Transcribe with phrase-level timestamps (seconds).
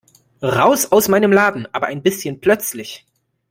[0.41, 3.05] Raus aus meinem Laden, aber ein bisschen plötzlich!